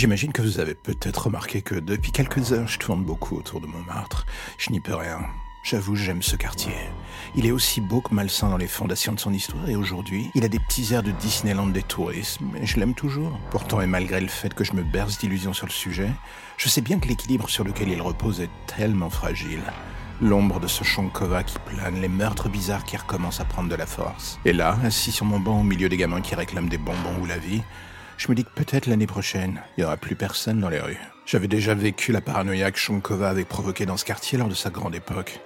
J'imagine 0.00 0.32
que 0.32 0.40
vous 0.40 0.60
avez 0.60 0.72
peut-être 0.72 1.26
remarqué 1.26 1.60
que 1.60 1.74
depuis 1.74 2.10
quelques 2.10 2.54
heures, 2.54 2.66
je 2.66 2.78
tourne 2.78 3.04
beaucoup 3.04 3.36
autour 3.36 3.60
de 3.60 3.66
Montmartre. 3.66 4.24
Je 4.56 4.70
n'y 4.70 4.80
peux 4.80 4.94
rien. 4.94 5.18
J'avoue, 5.62 5.94
j'aime 5.94 6.22
ce 6.22 6.36
quartier. 6.36 6.72
Il 7.36 7.44
est 7.44 7.50
aussi 7.50 7.82
beau 7.82 8.00
que 8.00 8.14
malsain 8.14 8.48
dans 8.48 8.56
les 8.56 8.66
fondations 8.66 9.12
de 9.12 9.20
son 9.20 9.34
histoire 9.34 9.68
et 9.68 9.76
aujourd'hui, 9.76 10.30
il 10.34 10.42
a 10.42 10.48
des 10.48 10.58
petits 10.58 10.94
airs 10.94 11.02
de 11.02 11.10
Disneyland 11.10 11.66
des 11.66 11.82
touristes, 11.82 12.38
mais 12.40 12.64
je 12.64 12.80
l'aime 12.80 12.94
toujours. 12.94 13.38
Pourtant, 13.50 13.82
et 13.82 13.86
malgré 13.86 14.22
le 14.22 14.28
fait 14.28 14.54
que 14.54 14.64
je 14.64 14.72
me 14.72 14.82
berce 14.82 15.18
d'illusions 15.18 15.52
sur 15.52 15.66
le 15.66 15.70
sujet, 15.72 16.08
je 16.56 16.70
sais 16.70 16.80
bien 16.80 16.98
que 16.98 17.06
l'équilibre 17.06 17.50
sur 17.50 17.64
lequel 17.64 17.90
il 17.90 18.00
repose 18.00 18.40
est 18.40 18.48
tellement 18.66 19.10
fragile. 19.10 19.60
L'ombre 20.22 20.60
de 20.60 20.66
ce 20.66 20.82
Shonkova 20.82 21.44
qui 21.44 21.58
plane, 21.58 22.00
les 22.00 22.08
meurtres 22.08 22.48
bizarres 22.48 22.84
qui 22.84 22.96
recommencent 22.96 23.40
à 23.40 23.44
prendre 23.44 23.68
de 23.68 23.76
la 23.76 23.84
force. 23.84 24.40
Et 24.46 24.54
là, 24.54 24.78
assis 24.82 25.12
sur 25.12 25.26
mon 25.26 25.40
banc 25.40 25.60
au 25.60 25.64
milieu 25.64 25.90
des 25.90 25.98
gamins 25.98 26.22
qui 26.22 26.34
réclament 26.34 26.70
des 26.70 26.78
bonbons 26.78 27.20
ou 27.20 27.26
la 27.26 27.36
vie, 27.36 27.60
je 28.20 28.28
me 28.28 28.34
dis 28.34 28.44
que 28.44 28.50
peut-être 28.50 28.86
l'année 28.86 29.06
prochaine, 29.06 29.62
il 29.76 29.80
n'y 29.80 29.84
aura 29.86 29.96
plus 29.96 30.14
personne 30.14 30.60
dans 30.60 30.68
les 30.68 30.78
rues. 30.78 31.00
J'avais 31.24 31.48
déjà 31.48 31.74
vécu 31.74 32.12
la 32.12 32.20
paranoïa 32.20 32.70
que 32.70 32.78
Shonkova 32.78 33.30
avait 33.30 33.46
provoquée 33.46 33.86
dans 33.86 33.96
ce 33.96 34.04
quartier 34.04 34.36
lors 34.36 34.48
de 34.48 34.54
sa 34.54 34.68
grande 34.68 34.94
époque. 34.94 35.40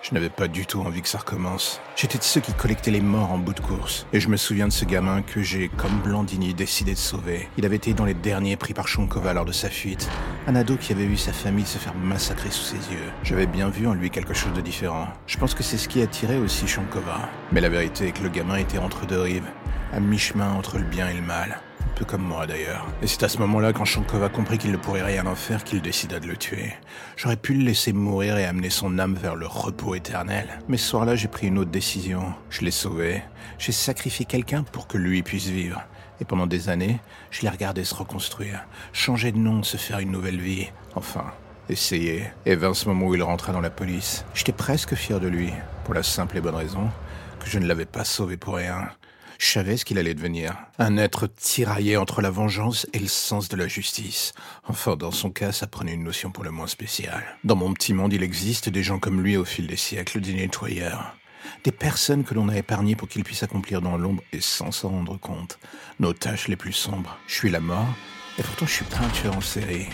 Je 0.00 0.14
n'avais 0.14 0.30
pas 0.30 0.46
du 0.46 0.64
tout 0.64 0.80
envie 0.80 1.02
que 1.02 1.08
ça 1.08 1.18
recommence. 1.18 1.80
J'étais 1.96 2.18
de 2.18 2.22
ceux 2.22 2.40
qui 2.40 2.52
collectaient 2.52 2.92
les 2.92 3.00
morts 3.00 3.32
en 3.32 3.38
bout 3.38 3.52
de 3.52 3.60
course. 3.60 4.06
Et 4.12 4.20
je 4.20 4.28
me 4.28 4.36
souviens 4.36 4.68
de 4.68 4.72
ce 4.72 4.84
gamin 4.84 5.22
que 5.22 5.42
j'ai, 5.42 5.68
comme 5.70 5.98
Blandini, 6.04 6.54
décidé 6.54 6.92
de 6.92 6.98
sauver. 6.98 7.48
Il 7.58 7.66
avait 7.66 7.76
été 7.76 7.94
dans 7.94 8.04
les 8.04 8.14
derniers 8.14 8.56
pris 8.56 8.74
par 8.74 8.86
Shonkova 8.86 9.34
lors 9.34 9.44
de 9.44 9.52
sa 9.52 9.68
fuite. 9.68 10.08
Un 10.46 10.54
ado 10.54 10.76
qui 10.76 10.92
avait 10.92 11.06
vu 11.06 11.16
sa 11.16 11.32
famille 11.32 11.66
se 11.66 11.78
faire 11.78 11.96
massacrer 11.96 12.52
sous 12.52 12.62
ses 12.64 12.92
yeux. 12.94 13.10
J'avais 13.24 13.46
bien 13.46 13.70
vu 13.70 13.88
en 13.88 13.94
lui 13.94 14.08
quelque 14.08 14.34
chose 14.34 14.52
de 14.52 14.60
différent. 14.60 15.08
Je 15.26 15.36
pense 15.36 15.54
que 15.54 15.64
c'est 15.64 15.78
ce 15.78 15.88
qui 15.88 16.00
attirait 16.00 16.38
aussi 16.38 16.68
Shonkova. 16.68 17.28
Mais 17.50 17.60
la 17.60 17.70
vérité 17.70 18.06
est 18.06 18.12
que 18.12 18.22
le 18.22 18.28
gamin 18.28 18.56
était 18.56 18.78
entre 18.78 19.04
deux 19.04 19.20
rives, 19.20 19.50
à 19.92 19.98
mi-chemin 19.98 20.52
entre 20.52 20.78
le 20.78 20.84
bien 20.84 21.08
et 21.08 21.14
le 21.14 21.22
mal 21.22 21.60
peu 21.90 22.04
comme 22.04 22.22
moi 22.22 22.46
d'ailleurs. 22.46 22.86
Et 23.02 23.06
c'est 23.06 23.22
à 23.22 23.28
ce 23.28 23.38
moment-là, 23.38 23.72
quand 23.72 23.84
Shankov 23.84 24.22
a 24.22 24.28
compris 24.28 24.58
qu'il 24.58 24.72
ne 24.72 24.76
pourrait 24.76 25.02
rien 25.02 25.26
en 25.26 25.34
faire, 25.34 25.64
qu'il 25.64 25.82
décida 25.82 26.20
de 26.20 26.26
le 26.26 26.36
tuer. 26.36 26.72
J'aurais 27.16 27.36
pu 27.36 27.54
le 27.54 27.64
laisser 27.64 27.92
mourir 27.92 28.38
et 28.38 28.44
amener 28.44 28.70
son 28.70 28.98
âme 28.98 29.14
vers 29.14 29.36
le 29.36 29.46
repos 29.46 29.94
éternel. 29.94 30.60
Mais 30.68 30.76
ce 30.76 30.88
soir-là, 30.88 31.16
j'ai 31.16 31.28
pris 31.28 31.48
une 31.48 31.58
autre 31.58 31.70
décision. 31.70 32.34
Je 32.48 32.62
l'ai 32.62 32.70
sauvé. 32.70 33.22
J'ai 33.58 33.72
sacrifié 33.72 34.24
quelqu'un 34.24 34.62
pour 34.62 34.86
que 34.86 34.98
lui 34.98 35.22
puisse 35.22 35.46
vivre. 35.46 35.82
Et 36.20 36.24
pendant 36.24 36.46
des 36.46 36.68
années, 36.68 37.00
je 37.30 37.42
l'ai 37.42 37.48
regardé 37.48 37.84
se 37.84 37.94
reconstruire, 37.94 38.64
changer 38.92 39.32
de 39.32 39.38
nom, 39.38 39.62
se 39.62 39.76
faire 39.76 40.00
une 40.00 40.12
nouvelle 40.12 40.40
vie. 40.40 40.68
Enfin, 40.94 41.24
essayer. 41.68 42.24
Et 42.44 42.56
vers 42.56 42.76
ce 42.76 42.88
moment 42.88 43.06
où 43.06 43.14
il 43.14 43.22
rentra 43.22 43.52
dans 43.52 43.60
la 43.60 43.70
police, 43.70 44.24
j'étais 44.34 44.52
presque 44.52 44.94
fier 44.94 45.20
de 45.20 45.28
lui, 45.28 45.52
pour 45.84 45.94
la 45.94 46.02
simple 46.02 46.36
et 46.36 46.40
bonne 46.40 46.54
raison 46.54 46.90
que 47.40 47.48
je 47.48 47.58
ne 47.58 47.66
l'avais 47.66 47.86
pas 47.86 48.04
sauvé 48.04 48.36
pour 48.36 48.56
rien. 48.56 48.90
Je 49.40 49.52
savais 49.52 49.78
ce 49.78 49.86
qu'il 49.86 49.98
allait 49.98 50.12
devenir. 50.12 50.54
Un 50.78 50.98
être 50.98 51.26
tiraillé 51.26 51.96
entre 51.96 52.20
la 52.20 52.30
vengeance 52.30 52.86
et 52.92 52.98
le 52.98 53.08
sens 53.08 53.48
de 53.48 53.56
la 53.56 53.68
justice. 53.68 54.34
Enfin, 54.68 54.96
dans 54.96 55.12
son 55.12 55.30
cas, 55.30 55.50
ça 55.50 55.66
prenait 55.66 55.94
une 55.94 56.04
notion 56.04 56.30
pour 56.30 56.44
le 56.44 56.50
moins 56.50 56.66
spéciale. 56.66 57.24
Dans 57.42 57.56
mon 57.56 57.72
petit 57.72 57.94
monde, 57.94 58.12
il 58.12 58.22
existe 58.22 58.68
des 58.68 58.82
gens 58.82 58.98
comme 58.98 59.22
lui 59.22 59.38
au 59.38 59.46
fil 59.46 59.66
des 59.66 59.78
siècles, 59.78 60.20
des 60.20 60.34
nettoyeurs. 60.34 61.16
Des 61.64 61.72
personnes 61.72 62.22
que 62.22 62.34
l'on 62.34 62.50
a 62.50 62.58
épargnées 62.58 62.96
pour 62.96 63.08
qu'ils 63.08 63.24
puissent 63.24 63.42
accomplir 63.42 63.80
dans 63.80 63.96
l'ombre 63.96 64.22
et 64.34 64.42
sans 64.42 64.72
s'en 64.72 64.90
rendre 64.90 65.18
compte 65.18 65.58
nos 66.00 66.12
tâches 66.12 66.48
les 66.48 66.56
plus 66.56 66.74
sombres. 66.74 67.16
Je 67.26 67.34
suis 67.34 67.50
la 67.50 67.60
mort, 67.60 67.88
et 68.38 68.42
pourtant, 68.42 68.66
je 68.66 68.72
suis 68.72 68.84
tueur 69.12 69.36
en 69.36 69.40
série. 69.40 69.86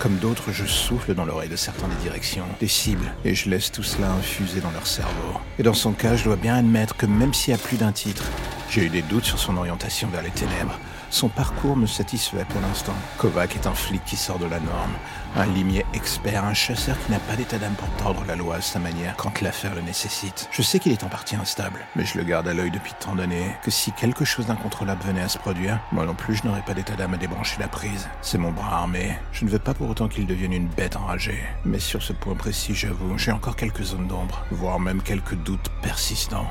Comme 0.00 0.16
d'autres, 0.16 0.50
je 0.50 0.64
souffle 0.64 1.14
dans 1.14 1.24
l'oreille 1.24 1.48
de 1.48 1.56
certains 1.56 1.88
des 1.88 2.02
directions, 2.02 2.46
des 2.58 2.68
cibles, 2.68 3.12
et 3.24 3.34
je 3.34 3.50
laisse 3.50 3.70
tout 3.70 3.82
cela 3.82 4.10
infuser 4.12 4.60
dans 4.60 4.70
leur 4.70 4.86
cerveau. 4.86 5.38
Et 5.58 5.62
dans 5.62 5.74
son 5.74 5.92
cas, 5.92 6.16
je 6.16 6.24
dois 6.24 6.36
bien 6.36 6.56
admettre 6.56 6.96
que 6.96 7.06
même 7.06 7.34
s'il 7.34 7.52
y 7.52 7.54
a 7.54 7.58
plus 7.58 7.76
d'un 7.76 7.92
titre, 7.92 8.24
j'ai 8.72 8.86
eu 8.86 8.88
des 8.88 9.02
doutes 9.02 9.26
sur 9.26 9.38
son 9.38 9.58
orientation 9.58 10.08
vers 10.08 10.22
les 10.22 10.30
ténèbres. 10.30 10.78
Son 11.10 11.28
parcours 11.28 11.76
me 11.76 11.86
satisfait 11.86 12.46
pour 12.48 12.62
l'instant. 12.62 12.94
Kovac 13.18 13.54
est 13.54 13.66
un 13.66 13.74
flic 13.74 14.02
qui 14.06 14.16
sort 14.16 14.38
de 14.38 14.46
la 14.46 14.60
norme, 14.60 14.94
un 15.36 15.44
limier 15.44 15.84
expert, 15.92 16.42
un 16.42 16.54
chasseur 16.54 16.96
qui 17.04 17.12
n'a 17.12 17.18
pas 17.18 17.36
d'état 17.36 17.58
d'âme 17.58 17.74
pour 17.74 17.90
tordre 18.02 18.24
la 18.26 18.34
loi 18.34 18.56
à 18.56 18.60
sa 18.62 18.78
manière 18.78 19.14
quand 19.18 19.42
l'affaire 19.42 19.74
le 19.74 19.82
nécessite. 19.82 20.48
Je 20.50 20.62
sais 20.62 20.78
qu'il 20.78 20.90
est 20.90 21.04
en 21.04 21.08
partie 21.08 21.36
instable, 21.36 21.80
mais 21.96 22.06
je 22.06 22.16
le 22.16 22.24
garde 22.24 22.48
à 22.48 22.54
l'œil 22.54 22.70
depuis 22.70 22.94
tant 22.98 23.14
d'années 23.14 23.54
que 23.62 23.70
si 23.70 23.92
quelque 23.92 24.24
chose 24.24 24.46
d'incontrôlable 24.46 25.04
venait 25.04 25.20
à 25.20 25.28
se 25.28 25.36
produire, 25.36 25.78
moi 25.92 26.06
non 26.06 26.14
plus 26.14 26.36
je 26.36 26.46
n'aurais 26.46 26.62
pas 26.62 26.72
d'état 26.72 26.96
d'âme 26.96 27.12
à 27.12 27.18
débrancher 27.18 27.60
la 27.60 27.68
prise. 27.68 28.08
C'est 28.22 28.38
mon 28.38 28.52
bras 28.52 28.78
armé. 28.78 29.18
Je 29.32 29.44
ne 29.44 29.50
veux 29.50 29.58
pas 29.58 29.74
pour 29.74 29.90
autant 29.90 30.08
qu'il 30.08 30.26
devienne 30.26 30.54
une 30.54 30.68
bête 30.68 30.96
enragée. 30.96 31.44
Mais 31.66 31.78
sur 31.78 32.02
ce 32.02 32.14
point 32.14 32.36
précis, 32.36 32.74
j'avoue, 32.74 33.18
j'ai 33.18 33.32
encore 33.32 33.56
quelques 33.56 33.82
zones 33.82 34.08
d'ombre, 34.08 34.46
voire 34.50 34.80
même 34.80 35.02
quelques 35.02 35.34
doutes 35.34 35.70
persistants. 35.82 36.48